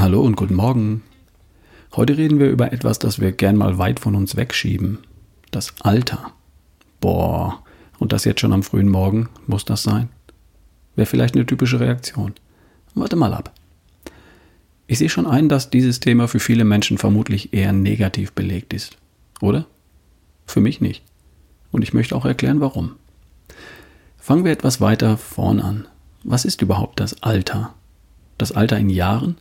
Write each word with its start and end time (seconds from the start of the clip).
Hallo 0.00 0.22
und 0.22 0.34
guten 0.34 0.54
Morgen. 0.54 1.02
Heute 1.94 2.16
reden 2.16 2.38
wir 2.38 2.48
über 2.48 2.72
etwas, 2.72 2.98
das 2.98 3.20
wir 3.20 3.32
gern 3.32 3.58
mal 3.58 3.76
weit 3.76 4.00
von 4.00 4.14
uns 4.14 4.34
wegschieben. 4.34 4.96
Das 5.50 5.74
Alter. 5.80 6.32
Boah, 7.02 7.62
und 7.98 8.14
das 8.14 8.24
jetzt 8.24 8.40
schon 8.40 8.54
am 8.54 8.62
frühen 8.62 8.88
Morgen, 8.88 9.28
muss 9.46 9.66
das 9.66 9.82
sein? 9.82 10.08
Wäre 10.96 11.04
vielleicht 11.04 11.34
eine 11.34 11.44
typische 11.44 11.80
Reaktion. 11.80 12.32
Warte 12.94 13.14
mal 13.14 13.34
ab. 13.34 13.52
Ich 14.86 14.96
sehe 14.96 15.10
schon 15.10 15.26
ein, 15.26 15.50
dass 15.50 15.68
dieses 15.68 16.00
Thema 16.00 16.28
für 16.28 16.40
viele 16.40 16.64
Menschen 16.64 16.96
vermutlich 16.96 17.52
eher 17.52 17.74
negativ 17.74 18.32
belegt 18.32 18.72
ist. 18.72 18.96
Oder? 19.42 19.66
Für 20.46 20.62
mich 20.62 20.80
nicht. 20.80 21.04
Und 21.72 21.82
ich 21.82 21.92
möchte 21.92 22.16
auch 22.16 22.24
erklären, 22.24 22.62
warum. 22.62 22.92
Fangen 24.16 24.46
wir 24.46 24.52
etwas 24.52 24.80
weiter 24.80 25.18
vorn 25.18 25.60
an. 25.60 25.86
Was 26.24 26.46
ist 26.46 26.62
überhaupt 26.62 27.00
das 27.00 27.22
Alter? 27.22 27.74
Das 28.38 28.52
Alter 28.52 28.78
in 28.78 28.88
Jahren? 28.88 29.36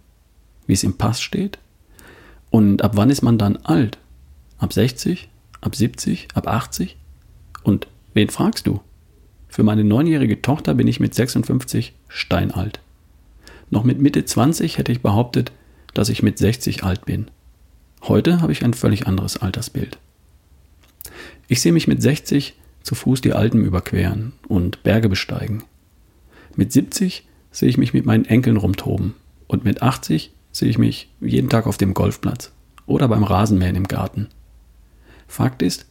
Wie 0.70 0.74
es 0.74 0.84
im 0.84 0.94
Pass 0.94 1.20
steht? 1.20 1.58
Und 2.52 2.84
ab 2.84 2.92
wann 2.94 3.10
ist 3.10 3.24
man 3.24 3.40
dann 3.40 3.58
alt? 3.58 3.98
Ab 4.60 4.72
60? 4.72 5.28
Ab 5.62 5.76
70? 5.76 6.28
Ab 6.36 6.48
80? 6.48 6.96
Und 7.64 7.88
wen 8.14 8.30
fragst 8.30 8.68
du? 8.68 8.80
Für 9.48 9.64
meine 9.64 9.84
neunjährige 9.84 10.44
Tochter 10.44 10.76
bin 10.76 10.86
ich 10.86 11.00
mit 11.00 11.16
56 11.16 11.96
steinalt. 12.08 12.82
Noch 13.72 13.84
mit 13.84 14.00
Mitte 14.00 14.26
20 14.26 14.78
hätte 14.78 14.92
ich 14.92 15.02
behauptet, 15.02 15.52
dass 15.96 16.10
ich 16.10 16.22
mit 16.22 16.38
60 16.38 16.84
alt 16.84 17.04
bin. 17.04 17.32
Heute 18.04 18.40
habe 18.42 18.52
ich 18.52 18.64
ein 18.64 18.76
völlig 18.76 19.08
anderes 19.08 19.38
Altersbild. 19.38 19.98
Ich 21.48 21.62
sehe 21.62 21.74
mich 21.74 21.88
mit 21.88 22.04
60 22.04 22.54
zu 22.84 22.94
Fuß 22.94 23.22
die 23.22 23.34
Alpen 23.34 23.66
überqueren 23.66 24.34
und 24.48 24.84
Berge 24.84 25.10
besteigen. 25.10 25.64
Mit 26.56 26.72
70 26.72 27.28
sehe 27.50 27.70
ich 27.70 27.80
mich 27.80 27.96
mit 27.96 28.06
meinen 28.06 28.26
Enkeln 28.26 28.58
rumtoben 28.58 29.16
und 29.48 29.64
mit 29.64 29.82
80 29.82 30.32
sehe 30.60 30.70
ich 30.70 30.78
mich 30.78 31.10
jeden 31.22 31.50
Tag 31.50 31.68
auf 31.68 31.78
dem 31.78 31.94
Golfplatz 31.94 32.52
oder 32.86 33.08
beim 33.08 33.24
Rasenmähen 33.24 33.76
im 33.76 33.88
Garten. 33.88 34.28
Fakt 35.28 35.62
ist, 35.62 35.86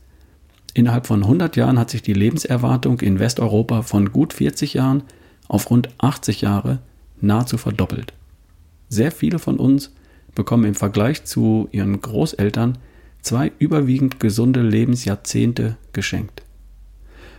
innerhalb 0.74 1.06
von 1.06 1.22
100 1.22 1.56
Jahren 1.56 1.78
hat 1.78 1.90
sich 1.90 2.02
die 2.02 2.12
Lebenserwartung 2.12 3.00
in 3.00 3.18
Westeuropa 3.18 3.82
von 3.82 4.12
gut 4.12 4.32
40 4.32 4.74
Jahren 4.74 5.02
auf 5.48 5.70
rund 5.70 5.88
80 5.98 6.42
Jahre 6.42 6.78
nahezu 7.20 7.56
verdoppelt. 7.56 8.12
Sehr 8.88 9.10
viele 9.10 9.38
von 9.38 9.56
uns 9.56 9.92
bekommen 10.34 10.64
im 10.64 10.74
Vergleich 10.74 11.24
zu 11.24 11.68
ihren 11.72 12.00
Großeltern 12.00 12.78
zwei 13.22 13.52
überwiegend 13.58 14.20
gesunde 14.20 14.62
Lebensjahrzehnte 14.62 15.76
geschenkt. 15.92 16.42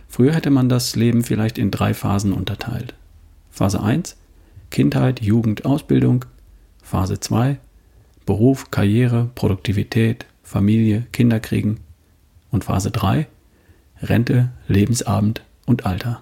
Früher 0.08 0.34
hätte 0.34 0.50
man 0.50 0.68
das 0.68 0.96
Leben 0.96 1.22
vielleicht 1.22 1.56
in 1.56 1.70
drei 1.70 1.94
Phasen 1.94 2.32
unterteilt. 2.32 2.94
Phase 3.50 3.80
1 3.82 4.16
Kindheit, 4.70 5.20
Jugend, 5.20 5.64
Ausbildung. 5.64 6.24
Phase 6.90 7.20
2 7.20 7.60
Beruf, 8.26 8.72
Karriere, 8.72 9.30
Produktivität, 9.36 10.26
Familie, 10.42 11.06
Kinder 11.12 11.38
kriegen. 11.38 11.78
Und 12.50 12.64
Phase 12.64 12.90
3 12.90 13.28
Rente, 14.02 14.50
Lebensabend 14.66 15.42
und 15.66 15.86
Alter. 15.86 16.20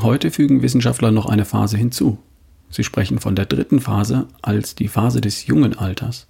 Heute 0.00 0.30
fügen 0.30 0.62
Wissenschaftler 0.62 1.10
noch 1.10 1.26
eine 1.26 1.44
Phase 1.44 1.76
hinzu. 1.76 2.16
Sie 2.70 2.82
sprechen 2.82 3.18
von 3.18 3.36
der 3.36 3.44
dritten 3.44 3.78
Phase 3.78 4.26
als 4.40 4.74
die 4.74 4.88
Phase 4.88 5.20
des 5.20 5.46
jungen 5.46 5.76
Alters. 5.76 6.28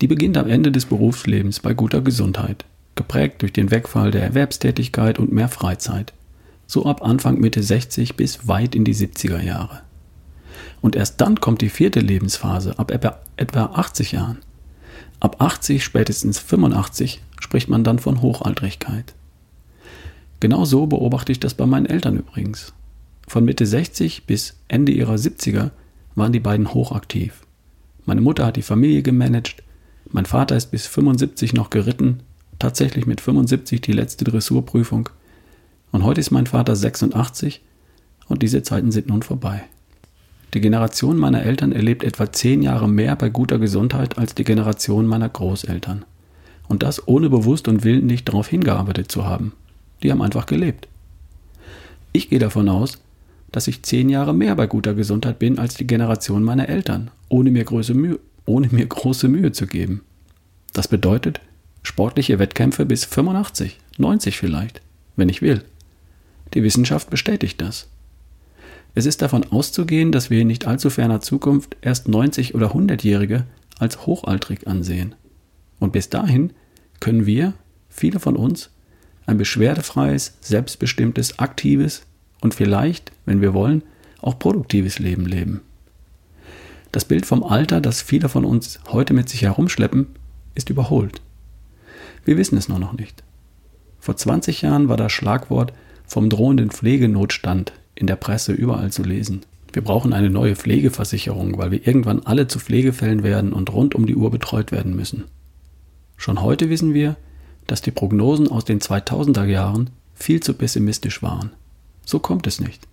Die 0.00 0.08
beginnt 0.08 0.36
am 0.36 0.48
Ende 0.48 0.72
des 0.72 0.86
Berufslebens 0.86 1.60
bei 1.60 1.72
guter 1.72 2.00
Gesundheit, 2.00 2.64
geprägt 2.96 3.42
durch 3.42 3.52
den 3.52 3.70
Wegfall 3.70 4.10
der 4.10 4.24
Erwerbstätigkeit 4.24 5.20
und 5.20 5.32
mehr 5.32 5.48
Freizeit, 5.48 6.12
so 6.66 6.84
ab 6.84 7.04
Anfang 7.04 7.38
Mitte 7.38 7.62
60 7.62 8.16
bis 8.16 8.48
weit 8.48 8.74
in 8.74 8.84
die 8.84 8.94
70er 8.94 9.40
Jahre. 9.40 9.85
Und 10.80 10.96
erst 10.96 11.20
dann 11.20 11.40
kommt 11.40 11.62
die 11.62 11.68
vierte 11.68 12.00
Lebensphase 12.00 12.78
ab 12.78 12.90
etwa 12.90 13.64
80 13.64 14.12
Jahren. 14.12 14.38
Ab 15.20 15.40
80, 15.40 15.82
spätestens 15.82 16.38
85 16.38 17.22
spricht 17.40 17.68
man 17.68 17.84
dann 17.84 17.98
von 17.98 18.20
Hochaltrigkeit. 18.20 19.14
Genau 20.40 20.64
so 20.64 20.86
beobachte 20.86 21.32
ich 21.32 21.40
das 21.40 21.54
bei 21.54 21.66
meinen 21.66 21.86
Eltern 21.86 22.18
übrigens. 22.18 22.74
Von 23.26 23.44
Mitte 23.44 23.66
60 23.66 24.26
bis 24.26 24.56
Ende 24.68 24.92
ihrer 24.92 25.14
70er 25.14 25.70
waren 26.14 26.32
die 26.32 26.40
beiden 26.40 26.72
hochaktiv. 26.72 27.42
Meine 28.04 28.20
Mutter 28.20 28.46
hat 28.46 28.56
die 28.56 28.62
Familie 28.62 29.02
gemanagt, 29.02 29.62
mein 30.12 30.26
Vater 30.26 30.56
ist 30.56 30.70
bis 30.70 30.86
75 30.86 31.52
noch 31.54 31.70
geritten, 31.70 32.20
tatsächlich 32.58 33.06
mit 33.06 33.20
75 33.20 33.80
die 33.80 33.92
letzte 33.92 34.24
Dressurprüfung. 34.24 35.08
Und 35.90 36.04
heute 36.04 36.20
ist 36.20 36.30
mein 36.30 36.46
Vater 36.46 36.76
86 36.76 37.62
und 38.28 38.42
diese 38.42 38.62
Zeiten 38.62 38.92
sind 38.92 39.08
nun 39.08 39.22
vorbei. 39.22 39.64
Die 40.54 40.60
Generation 40.60 41.18
meiner 41.18 41.42
Eltern 41.42 41.72
erlebt 41.72 42.04
etwa 42.04 42.32
zehn 42.32 42.62
Jahre 42.62 42.88
mehr 42.88 43.16
bei 43.16 43.28
guter 43.28 43.58
Gesundheit 43.58 44.18
als 44.18 44.34
die 44.34 44.44
Generation 44.44 45.06
meiner 45.06 45.28
Großeltern. 45.28 46.04
Und 46.68 46.82
das 46.82 47.06
ohne 47.06 47.30
bewusst 47.30 47.68
und 47.68 47.84
willentlich 47.84 48.24
darauf 48.24 48.48
hingearbeitet 48.48 49.10
zu 49.10 49.24
haben. 49.26 49.52
Die 50.02 50.10
haben 50.10 50.22
einfach 50.22 50.46
gelebt. 50.46 50.88
Ich 52.12 52.30
gehe 52.30 52.38
davon 52.38 52.68
aus, 52.68 52.98
dass 53.52 53.68
ich 53.68 53.82
zehn 53.82 54.08
Jahre 54.08 54.34
mehr 54.34 54.54
bei 54.56 54.66
guter 54.66 54.94
Gesundheit 54.94 55.38
bin 55.38 55.58
als 55.58 55.74
die 55.74 55.86
Generation 55.86 56.42
meiner 56.42 56.68
Eltern, 56.68 57.10
ohne 57.28 57.50
mir 57.50 57.64
große 57.64 57.94
Mühe, 57.94 58.18
ohne 58.44 58.68
mir 58.70 58.86
große 58.86 59.28
Mühe 59.28 59.52
zu 59.52 59.66
geben. 59.66 60.02
Das 60.72 60.88
bedeutet 60.88 61.40
sportliche 61.82 62.38
Wettkämpfe 62.38 62.84
bis 62.84 63.04
85, 63.04 63.78
90 63.98 64.36
vielleicht, 64.36 64.80
wenn 65.16 65.28
ich 65.28 65.42
will. 65.42 65.64
Die 66.54 66.62
Wissenschaft 66.62 67.10
bestätigt 67.10 67.60
das. 67.60 67.88
Es 68.96 69.04
ist 69.04 69.20
davon 69.20 69.44
auszugehen, 69.52 70.10
dass 70.10 70.30
wir 70.30 70.40
in 70.40 70.46
nicht 70.46 70.66
allzu 70.66 70.88
ferner 70.88 71.20
Zukunft 71.20 71.76
erst 71.82 72.08
90 72.08 72.54
oder 72.54 72.74
100-Jährige 72.74 73.44
als 73.78 74.06
hochaltrig 74.06 74.66
ansehen. 74.66 75.14
Und 75.78 75.92
bis 75.92 76.08
dahin 76.08 76.54
können 76.98 77.26
wir, 77.26 77.52
viele 77.90 78.20
von 78.20 78.36
uns, 78.36 78.70
ein 79.26 79.36
beschwerdefreies, 79.36 80.38
selbstbestimmtes, 80.40 81.38
aktives, 81.38 82.06
und 82.40 82.54
vielleicht, 82.54 83.12
wenn 83.26 83.42
wir 83.42 83.52
wollen, 83.52 83.82
auch 84.22 84.38
produktives 84.38 84.98
Leben 84.98 85.26
leben. 85.26 85.60
Das 86.90 87.04
Bild 87.04 87.26
vom 87.26 87.44
Alter, 87.44 87.82
das 87.82 88.00
viele 88.00 88.30
von 88.30 88.46
uns 88.46 88.80
heute 88.88 89.12
mit 89.12 89.28
sich 89.28 89.42
herumschleppen, 89.42 90.06
ist 90.54 90.70
überholt. 90.70 91.20
Wir 92.24 92.38
wissen 92.38 92.56
es 92.56 92.70
nur 92.70 92.78
noch 92.78 92.94
nicht. 92.94 93.22
Vor 94.00 94.16
20 94.16 94.62
Jahren 94.62 94.88
war 94.88 94.96
das 94.96 95.12
Schlagwort 95.12 95.74
vom 96.06 96.30
drohenden 96.30 96.70
Pflegenotstand 96.70 97.74
in 97.96 98.06
der 98.06 98.16
Presse 98.16 98.52
überall 98.52 98.92
zu 98.92 99.02
lesen. 99.02 99.40
Wir 99.72 99.82
brauchen 99.82 100.12
eine 100.12 100.30
neue 100.30 100.54
Pflegeversicherung, 100.56 101.58
weil 101.58 101.70
wir 101.70 101.86
irgendwann 101.86 102.20
alle 102.20 102.46
zu 102.46 102.58
Pflegefällen 102.58 103.22
werden 103.22 103.52
und 103.52 103.72
rund 103.72 103.94
um 103.94 104.06
die 104.06 104.14
Uhr 104.14 104.30
betreut 104.30 104.70
werden 104.70 104.94
müssen. 104.94 105.24
Schon 106.16 106.40
heute 106.40 106.70
wissen 106.70 106.94
wir, 106.94 107.16
dass 107.66 107.82
die 107.82 107.90
Prognosen 107.90 108.48
aus 108.48 108.64
den 108.64 108.80
2000er 108.80 109.44
Jahren 109.44 109.90
viel 110.14 110.40
zu 110.40 110.54
pessimistisch 110.54 111.22
waren. 111.22 111.50
So 112.04 112.20
kommt 112.20 112.46
es 112.46 112.60
nicht. 112.60 112.86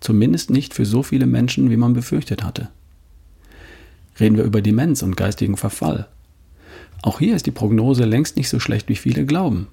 Zumindest 0.00 0.50
nicht 0.50 0.74
für 0.74 0.84
so 0.84 1.02
viele 1.02 1.26
Menschen, 1.26 1.70
wie 1.70 1.76
man 1.76 1.94
befürchtet 1.94 2.42
hatte. 2.42 2.68
Reden 4.18 4.36
wir 4.36 4.44
über 4.44 4.60
Demenz 4.60 5.02
und 5.02 5.16
geistigen 5.16 5.56
Verfall. 5.56 6.08
Auch 7.02 7.18
hier 7.18 7.36
ist 7.36 7.46
die 7.46 7.50
Prognose 7.50 8.04
längst 8.04 8.36
nicht 8.36 8.48
so 8.48 8.60
schlecht, 8.60 8.88
wie 8.88 8.96
viele 8.96 9.24
glauben. 9.24 9.68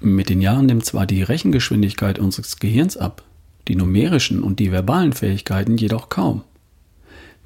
Mit 0.00 0.28
den 0.28 0.40
Jahren 0.42 0.66
nimmt 0.66 0.84
zwar 0.84 1.06
die 1.06 1.22
Rechengeschwindigkeit 1.22 2.18
unseres 2.18 2.58
Gehirns 2.58 2.96
ab, 2.96 3.22
die 3.68 3.76
numerischen 3.76 4.42
und 4.42 4.58
die 4.58 4.72
verbalen 4.72 5.12
Fähigkeiten 5.12 5.76
jedoch 5.76 6.08
kaum. 6.08 6.42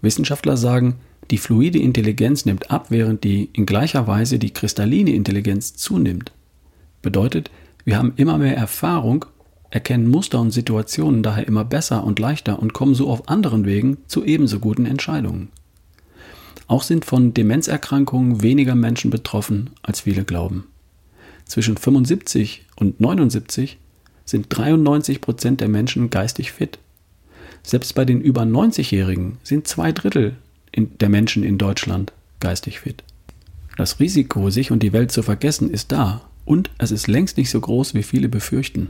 Wissenschaftler 0.03 0.57
sagen, 0.57 0.97
die 1.31 1.39
fluide 1.39 1.79
Intelligenz 1.79 2.45
nimmt 2.45 2.71
ab, 2.71 2.87
während 2.89 3.25
die 3.25 3.51
in 3.53 3.67
gleicher 3.67 4.07
Weise 4.07 4.39
die 4.39 4.51
kristalline 4.51 5.13
Intelligenz 5.13 5.77
zunimmt. 5.77 6.33
Bedeutet, 7.03 7.51
wir 7.85 7.97
haben 7.97 8.13
immer 8.17 8.39
mehr 8.39 8.57
Erfahrung 8.57 9.27
erkennen 9.71 10.09
Muster 10.09 10.41
und 10.41 10.51
Situationen 10.51 11.23
daher 11.23 11.47
immer 11.47 11.65
besser 11.65 12.05
und 12.05 12.19
leichter 12.19 12.59
und 12.59 12.73
kommen 12.73 12.95
so 12.95 13.09
auf 13.09 13.29
anderen 13.29 13.65
Wegen 13.65 13.99
zu 14.09 14.25
ebenso 14.25 14.59
guten 14.59 14.85
Entscheidungen. 14.85 15.49
Auch 16.67 16.83
sind 16.83 17.05
von 17.05 17.35
Demenzerkrankungen 17.35 18.43
weniger 18.43 18.75
Menschen 18.75 19.11
betroffen, 19.11 19.71
als 19.83 20.03
viele 20.03 20.25
glauben. 20.25 20.67
Zwischen 21.45 21.77
75 21.77 22.67
und 22.77 23.01
79 23.01 23.79
sind 24.25 24.47
93 24.49 25.21
Prozent 25.21 25.61
der 25.61 25.69
Menschen 25.69 26.11
geistig 26.11 26.53
fit. 26.53 26.79
Selbst 27.63 27.95
bei 27.95 28.05
den 28.05 28.21
über 28.21 28.43
90-Jährigen 28.43 29.39
sind 29.43 29.67
zwei 29.67 29.93
Drittel 29.93 30.37
der 30.75 31.09
Menschen 31.09 31.43
in 31.43 31.59
Deutschland 31.59 32.13
geistig 32.39 32.81
fit. 32.81 33.03
Das 33.77 34.01
Risiko, 34.01 34.51
sich 34.51 34.71
und 34.71 34.83
die 34.83 34.93
Welt 34.93 35.13
zu 35.13 35.23
vergessen, 35.23 35.71
ist 35.71 35.93
da 35.93 36.23
und 36.45 36.71
es 36.79 36.91
ist 36.91 37.07
längst 37.07 37.37
nicht 37.37 37.51
so 37.51 37.61
groß, 37.61 37.95
wie 37.95 38.03
viele 38.03 38.29
befürchten. 38.29 38.89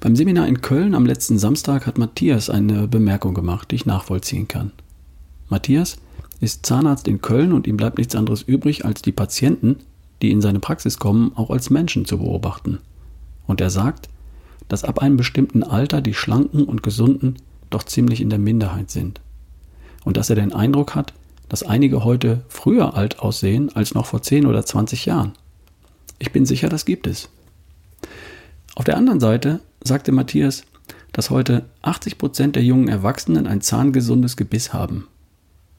Beim 0.00 0.16
Seminar 0.16 0.48
in 0.48 0.60
Köln 0.60 0.94
am 0.94 1.06
letzten 1.06 1.38
Samstag 1.38 1.86
hat 1.86 1.98
Matthias 1.98 2.50
eine 2.50 2.88
Bemerkung 2.88 3.34
gemacht, 3.34 3.70
die 3.70 3.76
ich 3.76 3.86
nachvollziehen 3.86 4.48
kann. 4.48 4.72
Matthias 5.48 5.96
ist 6.40 6.66
Zahnarzt 6.66 7.08
in 7.08 7.20
Köln 7.20 7.52
und 7.52 7.66
ihm 7.66 7.76
bleibt 7.76 7.98
nichts 7.98 8.16
anderes 8.16 8.42
übrig, 8.42 8.84
als 8.84 9.02
die 9.02 9.12
Patienten, 9.12 9.76
die 10.20 10.30
in 10.30 10.40
seine 10.40 10.60
Praxis 10.60 10.98
kommen, 10.98 11.32
auch 11.36 11.50
als 11.50 11.70
Menschen 11.70 12.04
zu 12.04 12.18
beobachten. 12.18 12.78
Und 13.46 13.60
er 13.60 13.70
sagt, 13.70 14.08
dass 14.68 14.84
ab 14.84 15.00
einem 15.00 15.16
bestimmten 15.16 15.62
Alter 15.62 16.00
die 16.00 16.14
Schlanken 16.14 16.64
und 16.64 16.82
Gesunden 16.82 17.36
doch 17.70 17.82
ziemlich 17.82 18.20
in 18.20 18.30
der 18.30 18.38
Minderheit 18.38 18.90
sind. 18.90 19.20
Und 20.04 20.16
dass 20.16 20.30
er 20.30 20.36
den 20.36 20.52
Eindruck 20.52 20.94
hat, 20.94 21.12
dass 21.48 21.62
einige 21.62 22.04
heute 22.04 22.42
früher 22.48 22.94
alt 22.94 23.20
aussehen 23.20 23.70
als 23.74 23.94
noch 23.94 24.06
vor 24.06 24.22
10 24.22 24.46
oder 24.46 24.64
20 24.64 25.06
Jahren. 25.06 25.32
Ich 26.18 26.32
bin 26.32 26.46
sicher, 26.46 26.68
das 26.68 26.84
gibt 26.84 27.06
es. 27.06 27.28
Auf 28.74 28.84
der 28.84 28.96
anderen 28.96 29.20
Seite 29.20 29.60
sagte 29.82 30.12
Matthias, 30.12 30.64
dass 31.12 31.30
heute 31.30 31.64
80 31.82 32.18
Prozent 32.18 32.56
der 32.56 32.64
jungen 32.64 32.88
Erwachsenen 32.88 33.46
ein 33.46 33.60
zahngesundes 33.60 34.36
Gebiss 34.36 34.72
haben. 34.72 35.06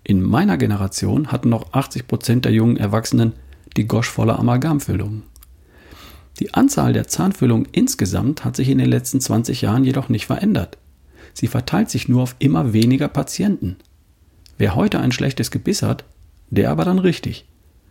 In 0.03 0.21
meiner 0.21 0.57
Generation 0.57 1.31
hatten 1.31 1.49
noch 1.49 1.73
80 1.73 2.07
Prozent 2.07 2.45
der 2.45 2.53
jungen 2.53 2.77
Erwachsenen 2.77 3.33
die 3.75 3.87
goschvolle 3.87 4.37
Amalgamfüllung. 4.37 5.23
Die 6.39 6.53
Anzahl 6.53 6.93
der 6.93 7.07
Zahnfüllungen 7.07 7.67
insgesamt 7.71 8.43
hat 8.43 8.55
sich 8.55 8.69
in 8.69 8.77
den 8.77 8.89
letzten 8.89 9.21
20 9.21 9.61
Jahren 9.61 9.85
jedoch 9.85 10.09
nicht 10.09 10.25
verändert. 10.25 10.77
Sie 11.33 11.47
verteilt 11.47 11.89
sich 11.89 12.07
nur 12.07 12.23
auf 12.23 12.35
immer 12.39 12.73
weniger 12.73 13.07
Patienten. 13.07 13.77
Wer 14.57 14.75
heute 14.75 14.99
ein 14.99 15.11
schlechtes 15.11 15.51
Gebiss 15.51 15.81
hat, 15.81 16.03
der 16.49 16.71
aber 16.71 16.85
dann 16.85 16.99
richtig. 16.99 17.45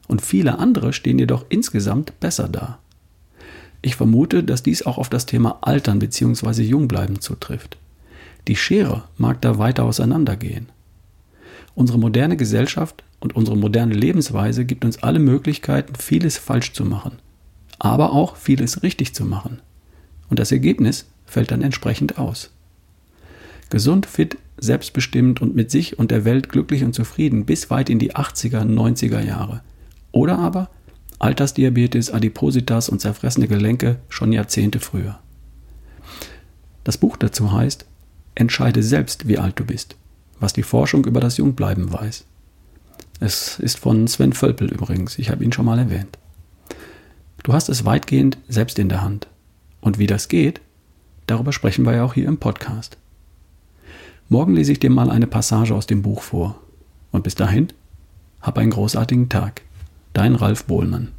Und 0.09 0.23
viele 0.23 0.59
andere 0.59 0.93
stehen 0.93 1.19
jedoch 1.19 1.47
insgesamt 1.49 2.19
besser 2.21 2.49
da. 2.49 2.79
Ich 3.83 3.97
vermute, 3.97 4.43
dass 4.43 4.63
dies 4.63 4.85
auch 4.85 4.97
auf 4.97 5.09
das 5.09 5.27
Thema 5.27 5.59
Altern 5.61 5.99
bzw. 5.99 6.63
Jungbleiben 6.63 7.21
zutrifft. 7.21 7.77
Die 8.49 8.57
Schere 8.57 9.05
mag 9.17 9.41
da 9.43 9.59
weiter 9.59 9.85
auseinandergehen. 9.85 10.69
Unsere 11.75 11.99
moderne 11.99 12.37
Gesellschaft 12.37 13.03
und 13.21 13.37
unsere 13.37 13.57
moderne 13.57 13.95
Lebensweise 13.95 14.65
gibt 14.65 14.85
uns 14.85 15.03
alle 15.03 15.19
Möglichkeiten, 15.19 15.95
vieles 15.97 16.39
falsch 16.39 16.73
zu 16.73 16.85
machen, 16.85 17.19
aber 17.79 18.13
auch 18.13 18.37
vieles 18.37 18.83
richtig 18.83 19.15
zu 19.15 19.25
machen. 19.25 19.61
Und 20.29 20.39
das 20.39 20.53
Ergebnis 20.53 21.07
fällt 21.27 21.51
dann 21.51 21.63
entsprechend 21.63 22.19
aus. 22.19 22.51
Gesund, 23.71 24.07
fit, 24.07 24.37
selbstbestimmt 24.59 25.43
und 25.43 25.55
mit 25.55 25.71
sich 25.71 25.99
und 25.99 26.11
der 26.11 26.25
Welt 26.25 26.49
glücklich 26.49 26.85
und 26.85 26.95
zufrieden 26.95 27.45
bis 27.45 27.71
weit 27.71 27.91
in 27.91 27.99
die 27.99 28.15
80er, 28.15 28.63
90er 28.63 29.21
Jahre. 29.21 29.63
Oder 30.13 30.39
aber 30.39 30.71
Altersdiabetes, 31.19 32.11
Adipositas 32.11 32.89
und 32.89 33.01
zerfressene 33.01 33.49
Gelenke 33.49 33.99
schon 34.09 34.33
Jahrzehnte 34.33 34.81
früher. 34.81 35.19
Das 36.85 36.99
Buch 36.99 37.17
dazu 37.17 37.53
heißt 37.53 37.87
Entscheide 38.35 38.83
selbst, 38.83 39.29
wie 39.29 39.39
alt 39.39 39.59
du 39.59 39.65
bist, 39.65 39.97
was 40.41 40.53
die 40.53 40.63
Forschung 40.63 41.05
über 41.05 41.21
das 41.21 41.37
Jungbleiben 41.37 41.93
weiß. 41.93 42.25
Es 43.21 43.59
ist 43.61 43.79
von 43.79 44.07
Sven 44.09 44.33
Völpel 44.33 44.71
übrigens, 44.71 45.19
ich 45.19 45.31
habe 45.31 45.45
ihn 45.45 45.53
schon 45.53 45.67
mal 45.67 45.79
erwähnt. 45.79 46.19
Du 47.45 47.53
hast 47.53 47.69
es 47.69 47.85
weitgehend 47.85 48.39
selbst 48.49 48.79
in 48.79 48.89
der 48.89 49.03
Hand. 49.03 49.29
Und 49.83 49.99
wie 49.99 50.07
das 50.07 50.29
geht, 50.29 50.63
darüber 51.27 51.53
sprechen 51.53 51.85
wir 51.85 51.95
ja 51.95 52.03
auch 52.03 52.15
hier 52.15 52.27
im 52.27 52.39
Podcast. 52.39 52.97
Morgen 54.31 54.55
lese 54.55 54.73
ich 54.73 54.81
dir 54.81 54.89
mal 54.89 55.11
eine 55.11 55.27
Passage 55.27 55.75
aus 55.75 55.87
dem 55.87 56.01
Buch 56.01 56.23
vor. 56.23 56.59
Und 57.13 57.23
bis 57.23 57.35
dahin, 57.35 57.69
hab 58.41 58.57
einen 58.57 58.71
großartigen 58.71 59.29
Tag. 59.29 59.61
Dein 60.15 60.37
Ralf 60.37 60.65
Bohlmann. 60.65 61.13